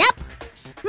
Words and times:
Da, 0.00 0.10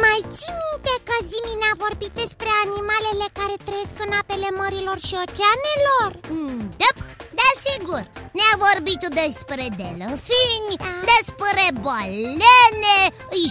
Mai 0.04 0.20
ții 0.36 0.55
minte 0.63 0.93
că 1.07 1.15
Zimi 1.29 1.59
ne-a 1.61 1.75
vorbit 1.86 2.14
despre 2.21 2.50
animalele 2.65 3.27
care 3.39 3.55
trăiesc 3.68 3.95
în 4.05 4.11
apele 4.21 4.50
mărilor 4.61 4.97
și 5.07 5.15
oceanelor? 5.25 6.11
Mm, 6.38 6.61
da, 6.82 6.91
da, 7.39 7.50
sigur 7.65 8.04
Ne-a 8.38 8.55
vorbit 8.68 9.01
despre 9.21 9.64
delfini, 9.82 10.75
Da. 10.83 10.91
despre 11.14 11.64
balene 11.86 12.97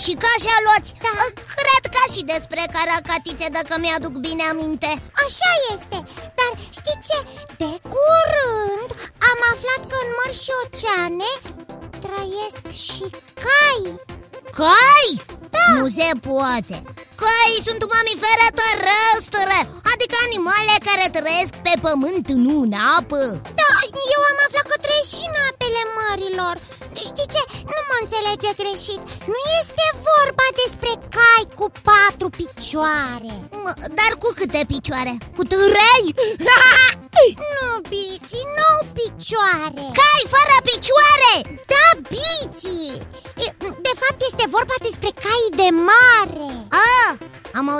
și 0.02 0.12
cașaloți 0.24 0.90
Da. 1.06 1.16
Cred 1.58 1.82
că 1.94 2.02
și 2.14 2.22
despre 2.34 2.62
caracatițe, 2.76 3.46
dacă 3.58 3.72
mi-aduc 3.82 4.14
bine 4.26 4.44
aminte 4.52 4.90
Așa 5.24 5.50
este, 5.74 5.98
dar 6.38 6.50
știi 6.78 6.98
ce? 7.08 7.18
De 7.62 7.70
curând 7.92 8.88
am 9.30 9.38
aflat 9.52 9.82
că 9.90 9.96
în 10.04 10.10
mări 10.18 10.36
și 10.42 10.50
oceane 10.62 11.30
trăiesc 12.18 12.64
și 12.84 13.04
cai 13.44 13.82
Cai? 14.60 15.08
Da. 15.54 15.66
Nu 15.76 15.86
se 15.98 16.08
poate 16.28 16.76
Caii 17.22 17.66
sunt 17.68 17.82
mamifere 17.94 18.48
terestre 18.60 19.58
Adică 19.92 20.16
animale 20.28 20.74
care 20.88 21.06
trăiesc 21.18 21.54
pe 21.66 21.74
pământ, 21.86 22.26
nu 22.44 22.54
în 22.66 22.74
apă 22.98 23.22
Da, 23.60 23.72
eu 24.14 24.20
am 24.30 24.38
aflat 24.46 24.66
că 24.70 24.76
trăiesc 24.84 25.10
și 25.16 25.24
în 25.30 25.36
apele 25.48 25.82
mărilor 25.98 26.54
Știi 27.08 27.32
ce? 27.34 27.42
Nu 27.72 27.80
mă 27.88 27.96
înțelege 28.02 28.50
greșit 28.60 29.00
Nu 29.32 29.38
este 29.60 29.86
vorba 30.08 30.46
despre 30.62 30.92
cai 31.16 31.44
cu 31.58 31.66
patru 31.88 32.28
picioare 32.40 33.34
Mă, 33.62 33.72
Dar 33.98 34.12
cu 34.22 34.28
câte 34.38 34.62
picioare? 34.72 35.14
Cu 35.36 35.42
trei? 35.52 36.04
Nu, 37.56 37.68
Biții, 37.88 38.46
nu 38.58 38.70
picioare 38.96 39.84
Cai 40.00 40.22
fără 40.34 40.56
picioare! 40.68 41.57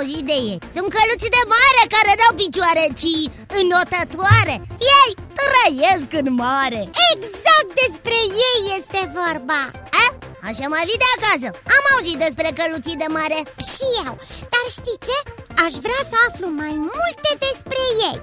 Am 0.09 0.15
auzit 0.15 0.25
de 0.31 0.37
ei 0.51 0.57
Sunt 0.75 0.89
căluți 0.95 1.33
de 1.37 1.43
mare 1.55 1.83
care 1.95 2.11
n-au 2.19 2.33
picioare, 2.41 2.85
ci 3.01 3.13
înotătoare 3.59 4.55
Ei 4.97 5.09
trăiesc 5.39 6.09
în 6.21 6.27
mare 6.45 6.81
Exact 7.11 7.69
despre 7.83 8.17
ei 8.49 8.59
este 8.77 9.01
vorba 9.19 9.61
A? 10.03 10.05
Așa 10.49 10.65
mai 10.73 10.83
vii 10.89 11.03
de 11.03 11.09
acasă 11.17 11.49
Am 11.75 11.83
auzit 11.93 12.17
despre 12.25 12.49
căluții 12.59 13.01
de 13.03 13.09
mare 13.17 13.39
Și 13.69 13.85
eu, 14.05 14.13
dar 14.53 14.65
știi 14.77 14.99
ce? 15.07 15.17
Aș 15.65 15.73
vrea 15.85 16.01
să 16.11 16.15
aflu 16.27 16.47
mai 16.61 16.75
multe 16.93 17.31
despre 17.47 17.83
ei 18.09 18.17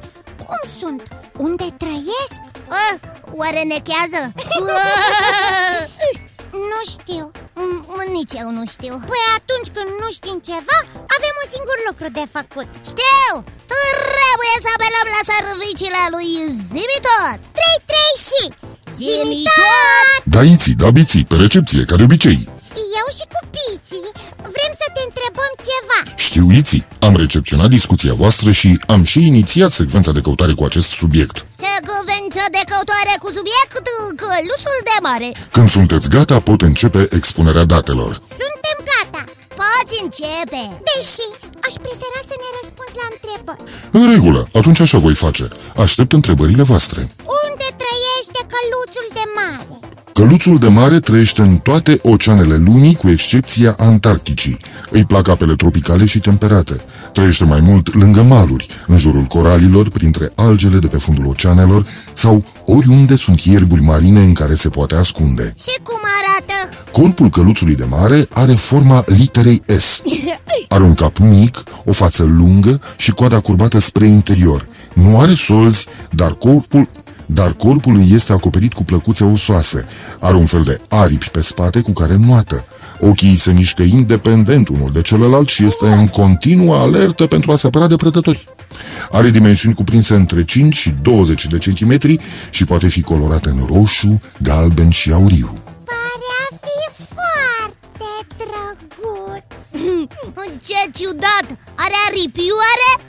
Cum 0.47 0.61
sunt? 0.81 1.01
Unde 1.47 1.67
trăiesc? 1.83 2.39
A, 2.85 2.87
Oare 3.41 3.63
nechează? 3.73 4.21
Nu 6.73 6.81
știu 6.95 7.25
Mm, 7.59 7.87
Nici 8.13 8.35
eu 8.43 8.51
nu 8.59 8.65
știu 8.75 8.95
Păi 9.11 9.25
atunci 9.39 9.69
când 9.77 9.91
nu 10.03 10.09
știm 10.19 10.39
ceva, 10.51 10.79
avem 11.16 11.16
un 11.47 11.53
singur 11.57 11.79
lucru 11.89 12.07
de 12.19 12.25
făcut. 12.37 12.69
Știu! 12.91 13.29
Trebuie 14.17 14.57
să 14.65 14.69
apelăm 14.77 15.09
la 15.17 15.23
serviciile 15.33 16.03
lui 16.15 16.29
Zimitot. 16.73 17.39
3-3 17.59 17.95
și 18.27 18.43
Zimitot! 19.01 20.09
Da, 20.35 20.43
iții, 20.55 20.77
da, 20.83 20.89
biții, 20.99 21.25
pe 21.31 21.37
recepție, 21.45 21.83
ca 21.89 21.95
de 21.97 22.05
obicei. 22.09 22.41
Eu 23.01 23.07
și 23.19 23.25
cu 23.33 23.41
Piții 23.55 24.09
vrem 24.55 24.73
să 24.83 24.87
te 24.95 25.03
întrebăm 25.09 25.53
ceva. 25.69 25.99
Știu, 26.27 26.45
iții, 26.61 26.87
am 27.07 27.15
recepționat 27.23 27.69
discuția 27.79 28.15
voastră 28.23 28.49
și 28.61 28.71
am 28.95 29.03
și 29.11 29.21
inițiat 29.33 29.71
secvența 29.81 30.13
de 30.17 30.21
căutare 30.27 30.53
cu 30.59 30.65
acest 30.65 30.89
subiect. 31.01 31.37
Secvență 31.67 32.43
de 32.57 32.63
căutare 32.71 33.15
cu 33.23 33.29
subiect 33.39 33.75
Căluțul 34.23 34.79
de 34.91 34.97
mare. 35.03 35.29
Când 35.51 35.69
sunteți 35.69 36.09
gata, 36.09 36.41
pot 36.41 36.63
începe 36.63 37.09
expunerea 37.19 37.65
datelor. 37.65 38.13
Suntem 38.29 38.46
gata 38.46 38.46
Poți 39.61 40.03
începe. 40.03 40.63
Deși 40.89 41.27
aș 41.67 41.75
prefera 41.85 42.21
să 42.31 42.35
ne 42.43 42.49
răspunzi 42.59 42.97
la 43.03 43.07
întrebări. 43.15 43.63
În 43.91 44.05
regulă, 44.15 44.49
atunci 44.53 44.81
așa 44.81 44.99
voi 44.99 45.15
face. 45.15 45.49
Aștept 45.77 46.13
întrebările 46.13 46.63
voastre 46.63 47.09
Căluțul 50.17 50.59
de 50.59 50.69
mare 50.69 51.01
trăiește 51.01 51.43
în 51.43 51.57
toate 51.57 51.99
oceanele 52.03 52.57
lumii, 52.57 52.95
cu 52.95 53.09
excepția 53.09 53.75
Antarcticii. 53.79 54.59
Îi 54.91 55.05
plac 55.05 55.29
apele 55.29 55.55
tropicale 55.55 56.05
și 56.05 56.19
temperate. 56.19 56.81
Trăiește 57.13 57.45
mai 57.45 57.61
mult 57.61 57.95
lângă 57.95 58.23
maluri, 58.23 58.67
în 58.87 58.99
jurul 58.99 59.23
coralilor, 59.23 59.89
printre 59.89 60.33
algele 60.35 60.79
de 60.79 60.87
pe 60.87 60.97
fundul 60.97 61.27
oceanelor 61.27 61.87
sau 62.13 62.45
oriunde 62.65 63.17
sunt 63.17 63.41
ierburi 63.41 63.83
marine 63.83 64.21
în 64.21 64.33
care 64.33 64.55
se 64.55 64.69
poate 64.69 64.95
ascunde. 64.95 65.55
Și 65.59 65.79
cum 65.83 65.99
arată? 66.21 66.77
Corpul 66.93 67.31
căluțului 67.31 67.75
de 67.75 67.85
mare 67.85 68.29
are 68.33 68.55
forma 68.55 69.05
literei 69.07 69.63
S. 69.67 70.03
Are 70.69 70.83
un 70.83 70.95
cap 70.95 71.19
mic, 71.19 71.63
o 71.85 71.93
față 71.93 72.23
lungă 72.23 72.81
și 72.97 73.11
coada 73.11 73.41
curbată 73.41 73.79
spre 73.79 74.07
interior. 74.07 74.67
Nu 74.93 75.19
are 75.19 75.35
solzi, 75.35 75.87
dar 76.11 76.35
corpul 76.35 76.89
dar 77.27 77.53
corpul 77.53 77.97
îi 77.97 78.11
este 78.13 78.33
acoperit 78.33 78.73
cu 78.73 78.85
plăcuțe 78.85 79.25
osoase. 79.25 79.85
Are 80.21 80.37
un 80.37 80.47
fel 80.47 80.63
de 80.63 80.81
aripi 80.89 81.29
pe 81.29 81.41
spate 81.41 81.81
cu 81.81 81.93
care 81.93 82.17
noată. 82.27 82.65
Ochii 83.01 83.29
îi 83.29 83.37
se 83.37 83.53
mișcă 83.53 83.83
independent 83.83 84.69
unul 84.69 84.91
de 84.93 85.01
celălalt 85.01 85.49
și 85.49 85.65
este 85.65 85.87
în 85.87 86.09
continuă 86.09 86.77
alertă 86.77 87.27
pentru 87.27 87.53
a 87.53 87.57
se 87.57 87.67
apăra 87.67 87.87
de 87.87 87.97
prădători. 87.97 88.49
Are 89.11 89.31
dimensiuni 89.31 89.75
cuprinse 89.75 90.15
între 90.15 90.45
5 90.45 90.77
și 90.77 90.95
20 91.03 91.47
de 91.47 91.59
centimetri 91.59 92.19
și 92.51 92.65
poate 92.65 92.89
fi 92.89 93.01
colorat 93.03 93.45
în 93.45 93.59
roșu, 93.73 94.21
galben 94.43 94.91
și 94.91 95.13
auriu. 95.13 95.59
Pare 95.85 96.29
a 96.43 96.57
fi 96.67 97.05
foarte 97.15 98.13
drăguț 98.37 99.49
Ce 100.67 100.81
ciudat! 100.99 101.47
Are 101.85 101.97
aripioare, 102.09 102.91
dar 102.99 103.06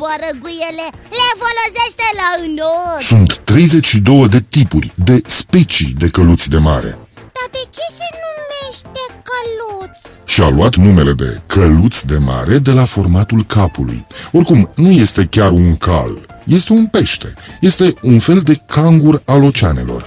nu 0.00 0.06
zboară 0.06 0.30
cu 0.40 0.48
ele 0.70 0.86
Le 1.18 1.28
folosește 1.42 2.06
la 2.20 2.28
înot 2.44 3.00
Sunt 3.00 3.38
32 3.38 4.28
de 4.28 4.40
tipuri, 4.40 4.92
de 4.94 5.22
specii 5.26 5.94
de 5.98 6.08
căluți 6.08 6.50
de 6.50 6.58
mare. 6.58 6.98
Dar 7.14 7.48
de 7.50 7.62
ce 7.70 7.86
se 7.98 8.08
numește 8.24 9.02
căluț? 9.28 9.96
Și 10.24 10.42
a 10.42 10.48
luat 10.48 10.76
numele 10.76 11.12
de 11.12 11.40
căluț 11.46 12.00
de 12.02 12.16
mare 12.16 12.58
de 12.58 12.70
la 12.70 12.84
formatul 12.84 13.44
capului. 13.44 14.06
Oricum, 14.32 14.70
nu 14.76 14.90
este 14.90 15.26
chiar 15.30 15.50
un 15.50 15.76
cal, 15.76 16.40
este 16.46 16.72
un 16.72 16.86
pește. 16.86 17.34
Este 17.60 17.94
un 18.02 18.18
fel 18.18 18.40
de 18.40 18.60
cangur 18.66 19.22
al 19.24 19.44
oceanelor. 19.44 20.04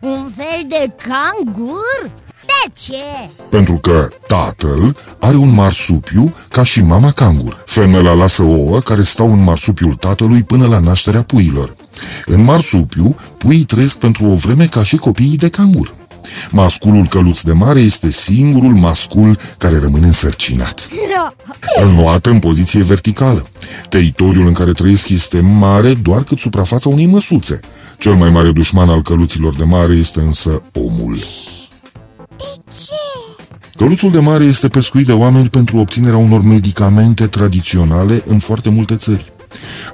Un 0.00 0.30
fel 0.36 0.64
de 0.68 0.86
cangur? 0.96 2.10
De 2.66 2.72
ce? 2.76 3.30
Pentru 3.48 3.74
că 3.74 4.08
tatăl 4.26 4.96
are 5.20 5.36
un 5.36 5.54
marsupiu 5.54 6.34
ca 6.48 6.64
și 6.64 6.82
mama 6.82 7.10
cangur. 7.10 7.62
Femela 7.66 8.12
lasă 8.12 8.42
ouă 8.42 8.80
care 8.80 9.02
stau 9.02 9.32
în 9.32 9.42
marsupiul 9.42 9.94
tatălui 9.94 10.42
până 10.42 10.66
la 10.66 10.78
nașterea 10.78 11.22
puilor. 11.22 11.76
În 12.26 12.44
marsupiu, 12.44 13.16
puii 13.38 13.64
trăiesc 13.64 13.98
pentru 13.98 14.24
o 14.24 14.34
vreme 14.34 14.66
ca 14.66 14.82
și 14.82 14.96
copiii 14.96 15.36
de 15.36 15.48
cangur. 15.48 15.94
Masculul 16.50 17.06
căluț 17.06 17.40
de 17.40 17.52
mare 17.52 17.80
este 17.80 18.10
singurul 18.10 18.74
mascul 18.74 19.38
care 19.58 19.78
rămâne 19.78 20.06
însărcinat. 20.06 20.88
Înnoată 21.84 22.30
în 22.30 22.38
poziție 22.38 22.82
verticală. 22.82 23.48
Teritoriul 23.88 24.46
în 24.46 24.52
care 24.52 24.72
trăiesc 24.72 25.08
este 25.08 25.40
mare 25.40 25.94
doar 25.94 26.24
cât 26.24 26.38
suprafața 26.38 26.88
unei 26.88 27.06
măsuțe. 27.06 27.60
Cel 27.98 28.14
mai 28.14 28.30
mare 28.30 28.50
dușman 28.50 28.88
al 28.88 29.02
căluților 29.02 29.54
de 29.56 29.64
mare 29.64 29.92
este 29.92 30.20
însă 30.20 30.62
omul. 30.72 31.18
Ce? 32.72 32.94
Căluțul 33.76 34.10
de 34.10 34.18
mare 34.18 34.44
este 34.44 34.68
pescuit 34.68 35.06
de 35.06 35.12
oameni 35.12 35.48
pentru 35.48 35.78
obținerea 35.78 36.16
unor 36.16 36.42
medicamente 36.42 37.26
tradiționale 37.26 38.22
în 38.26 38.38
foarte 38.38 38.70
multe 38.70 38.96
țări. 38.96 39.32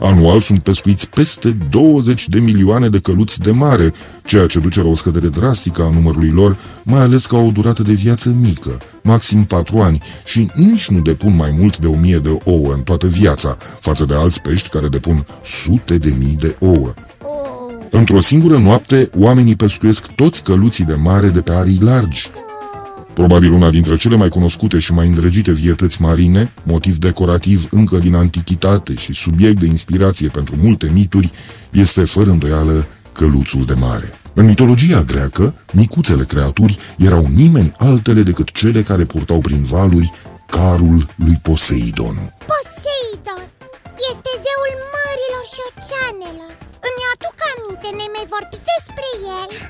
Anual 0.00 0.41
sunt 0.41 0.62
pescuiți 0.62 1.09
peste 1.09 1.56
20 1.71 2.29
de 2.29 2.38
milioane 2.38 2.88
de 2.88 2.99
căluți 2.99 3.41
de 3.41 3.50
mare, 3.50 3.93
ceea 4.25 4.47
ce 4.47 4.59
duce 4.59 4.82
la 4.82 4.88
o 4.88 4.94
scădere 4.94 5.29
drastică 5.29 5.82
a 5.82 5.91
numărului 5.91 6.31
lor, 6.31 6.56
mai 6.82 7.00
ales 7.00 7.26
că 7.26 7.37
au 7.37 7.47
o 7.47 7.50
durată 7.50 7.82
de 7.82 7.93
viață 7.93 8.29
mică, 8.41 8.79
maxim 9.03 9.44
4 9.44 9.79
ani, 9.79 10.03
și 10.25 10.50
nici 10.55 10.88
nu 10.88 11.00
depun 11.00 11.37
mai 11.37 11.55
mult 11.59 11.79
de 11.79 11.87
1000 11.87 12.19
de 12.19 12.38
ouă 12.44 12.73
în 12.73 12.81
toată 12.81 13.06
viața, 13.06 13.56
față 13.81 14.05
de 14.05 14.15
alți 14.15 14.41
pești 14.41 14.69
care 14.69 14.88
depun 14.88 15.27
sute 15.44 15.99
de 15.99 16.15
mii 16.19 16.37
de 16.38 16.56
ouă. 16.59 16.94
Oh, 17.23 17.65
Într-o 17.91 18.20
singură 18.20 18.59
noapte, 18.59 19.11
oamenii 19.19 19.56
pescuiesc 19.56 20.06
toți 20.06 20.43
căluții 20.43 20.85
de 20.85 20.94
mare 20.94 21.29
de 21.29 21.41
pe 21.41 21.53
arii 21.53 21.79
largi. 21.81 22.31
Probabil 23.15 23.53
una 23.53 23.71
dintre 23.71 23.97
cele 23.97 24.17
mai 24.17 24.29
cunoscute 24.29 24.79
și 24.79 24.93
mai 24.93 25.07
îndrăgite 25.07 25.53
vietăți 25.53 26.03
marine, 26.03 26.53
motiv 26.63 26.97
decorativ 26.97 27.69
încă 27.71 27.99
din 27.99 28.15
antichitate 28.15 28.95
și 28.95 29.13
subiect 29.13 29.61
de 29.61 29.67
inspirație 29.67 30.29
pentru 30.29 30.55
multe 30.63 30.91
mituri, 30.93 31.31
este 31.71 32.05
fără 32.05 32.31
îndoială 32.31 32.87
căluțul 33.13 33.63
de 33.63 33.75
mare. 33.75 34.13
În 34.35 34.47
mitologia 34.47 35.03
greacă, 35.03 35.55
micuțele 35.73 36.25
creaturi 36.25 36.79
erau 36.99 37.27
nimeni 37.35 37.73
altele 37.79 38.23
decât 38.23 38.51
cele 38.51 38.83
care 38.83 39.05
purtau 39.05 39.39
prin 39.39 39.65
valuri 39.65 40.13
carul 40.47 41.07
lui 41.17 41.39
Poseidon. 41.43 42.15
Poseidon 42.47 42.74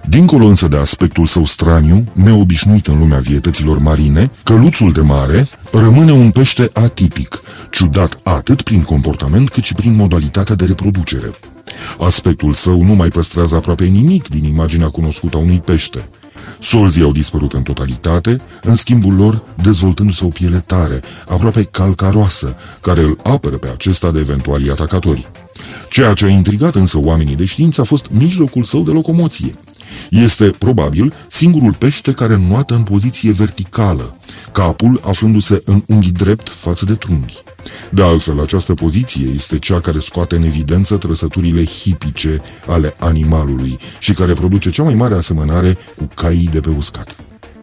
Dincolo 0.08 0.44
însă 0.44 0.68
de 0.68 0.76
aspectul 0.76 1.26
său 1.26 1.44
straniu, 1.44 2.04
neobișnuit 2.12 2.86
în 2.86 2.98
lumea 2.98 3.18
vietăților 3.18 3.78
marine, 3.78 4.30
căluțul 4.44 4.92
de 4.92 5.00
mare 5.00 5.48
rămâne 5.72 6.12
un 6.12 6.30
pește 6.30 6.70
atipic, 6.72 7.42
ciudat 7.70 8.18
atât 8.22 8.62
prin 8.62 8.82
comportament 8.82 9.48
cât 9.48 9.64
și 9.64 9.74
prin 9.74 9.94
modalitatea 9.94 10.54
de 10.54 10.64
reproducere. 10.64 11.34
Aspectul 11.98 12.52
său 12.52 12.82
nu 12.82 12.94
mai 12.94 13.08
păstrează 13.08 13.56
aproape 13.56 13.84
nimic 13.84 14.28
din 14.28 14.44
imaginea 14.44 14.88
cunoscută 14.88 15.36
a 15.36 15.40
unui 15.40 15.60
pește. 15.60 16.08
Solzii 16.58 17.02
au 17.02 17.12
dispărut 17.12 17.52
în 17.52 17.62
totalitate, 17.62 18.40
în 18.62 18.74
schimbul 18.74 19.14
lor 19.14 19.42
dezvoltându-se 19.62 20.24
o 20.24 20.28
piele 20.28 20.62
tare, 20.66 21.02
aproape 21.28 21.62
calcaroasă, 21.62 22.54
care 22.80 23.00
îl 23.00 23.18
apără 23.22 23.56
pe 23.56 23.68
acesta 23.68 24.10
de 24.10 24.18
eventuali 24.18 24.70
atacatori. 24.70 25.28
Ceea 25.94 26.14
ce 26.14 26.24
a 26.24 26.28
intrigat 26.28 26.74
însă 26.74 26.98
oamenii 26.98 27.36
de 27.36 27.44
știință 27.44 27.80
a 27.80 27.84
fost 27.84 28.06
mijlocul 28.10 28.64
său 28.64 28.82
de 28.82 28.90
locomoție. 28.90 29.54
Este, 30.10 30.44
probabil, 30.44 31.12
singurul 31.28 31.74
pește 31.74 32.12
care 32.12 32.36
nuată 32.36 32.74
în 32.74 32.82
poziție 32.82 33.32
verticală, 33.32 34.16
capul 34.52 35.00
aflându-se 35.04 35.62
în 35.64 35.82
unghi 35.86 36.12
drept 36.12 36.48
față 36.48 36.84
de 36.84 36.94
trunchi. 36.94 37.42
De 37.90 38.02
altfel, 38.02 38.40
această 38.40 38.74
poziție 38.74 39.26
este 39.34 39.58
cea 39.58 39.80
care 39.80 39.98
scoate 39.98 40.36
în 40.36 40.42
evidență 40.42 40.96
trăsăturile 40.96 41.64
hipice 41.64 42.40
ale 42.66 42.94
animalului 42.98 43.78
și 43.98 44.12
care 44.12 44.32
produce 44.32 44.70
cea 44.70 44.82
mai 44.82 44.94
mare 44.94 45.14
asemănare 45.14 45.76
cu 45.96 46.08
caii 46.14 46.48
de 46.52 46.60
pe 46.60 46.70
uscat. 46.70 47.16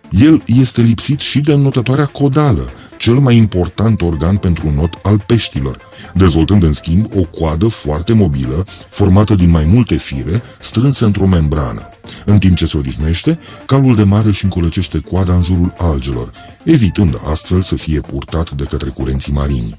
El 0.10 0.44
este 0.46 0.82
lipsit 0.82 1.20
și 1.20 1.40
de 1.40 1.56
notătoarea 1.56 2.06
codală, 2.06 2.70
cel 3.02 3.14
mai 3.20 3.36
important 3.36 4.02
organ 4.02 4.38
pentru 4.38 4.68
un 4.68 4.74
not 4.74 4.94
al 5.02 5.24
peștilor, 5.26 5.78
dezvoltând 6.14 6.64
în 6.64 6.74
schimb 6.74 7.12
o 7.16 7.24
coadă 7.24 7.68
foarte 7.68 8.14
mobilă, 8.14 8.66
formată 8.90 9.36
din 9.36 9.50
mai 9.50 9.66
multe 9.66 9.96
fire, 9.96 10.42
strânse 10.60 11.06
într-o 11.06 11.26
membrană. 11.26 11.90
În 12.26 12.40
timp 12.40 12.58
ce 12.58 12.66
se 12.66 12.78
odihnește, 12.78 13.40
calul 13.66 13.96
de 13.96 14.04
mare 14.04 14.28
își 14.28 14.44
încolăcește 14.44 15.00
coada 15.00 15.34
în 15.36 15.44
jurul 15.44 15.74
algelor, 15.78 16.32
evitând 16.64 17.22
astfel 17.32 17.62
să 17.62 17.76
fie 17.76 18.00
purtat 18.02 18.52
de 18.52 18.64
către 18.64 18.90
curenții 18.90 19.34
marini. 19.34 19.78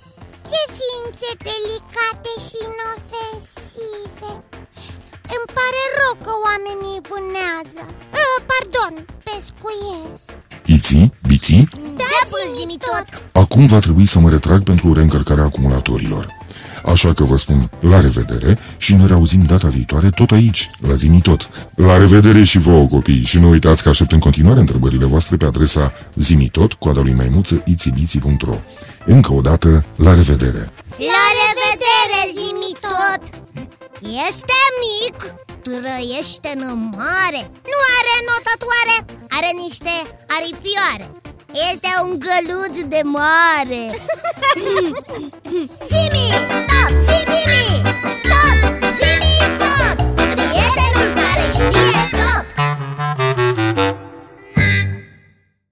Ce 0.50 0.62
ființe 0.78 1.30
delicate 1.48 2.32
și 2.46 2.56
inofensive 2.68 4.32
Îmi 5.36 5.48
pare 5.58 5.82
rău 6.00 6.14
că 6.24 6.32
oamenii 6.48 6.98
vânează 7.10 7.84
uh, 8.20 8.38
Pardon, 8.50 8.94
pescuiesc 9.26 10.26
Iții, 10.76 11.12
biții, 11.26 11.68
Da, 12.62 12.68
pânzimi 12.68 12.78
tot 12.78 13.22
acum 13.42 13.66
va 13.66 13.78
trebui 13.78 14.06
să 14.06 14.18
mă 14.18 14.30
retrag 14.30 14.62
pentru 14.62 14.92
reîncărcarea 14.92 15.44
acumulatorilor. 15.44 16.40
Așa 16.84 17.12
că 17.12 17.24
vă 17.24 17.36
spun 17.36 17.70
la 17.80 18.00
revedere 18.00 18.58
și 18.76 18.94
ne 18.94 19.06
reauzim 19.06 19.42
data 19.42 19.68
viitoare 19.68 20.10
tot 20.10 20.30
aici, 20.30 20.70
la 20.86 20.94
Zimi 20.94 21.20
Tot. 21.20 21.48
La 21.74 21.96
revedere 21.96 22.42
și 22.42 22.58
vouă, 22.58 22.86
copii, 22.86 23.24
și 23.24 23.38
nu 23.38 23.48
uitați 23.48 23.82
că 23.82 23.88
aștept 23.88 24.12
în 24.12 24.18
continuare 24.18 24.60
întrebările 24.60 25.04
voastre 25.04 25.36
pe 25.36 25.44
adresa 25.44 25.92
zimitot, 26.14 26.72
coada 26.72 27.00
lui 27.00 27.12
maimuță, 27.12 27.62
itibiții.ro. 27.66 28.56
Încă 29.06 29.32
o 29.32 29.40
dată, 29.40 29.84
la 29.96 30.14
revedere! 30.14 30.70
La 31.12 31.24
revedere, 31.42 32.20
zimi 32.38 32.72
tot! 32.86 33.22
Este 34.28 34.58
mic, 34.84 35.16
trăiește 35.62 36.50
în 36.54 36.62
mare 36.98 37.42
Nu 37.70 37.78
are 37.98 38.14
notătoare, 38.30 38.96
are 39.28 39.50
niște 39.64 39.92
aripioare 40.36 41.22
este 41.52 41.88
un 42.02 42.18
găluț 42.18 42.80
de 42.80 43.00
mare 43.04 43.90
Simi! 45.88 46.28
Stop! 46.48 46.98
Simi! 47.06 47.51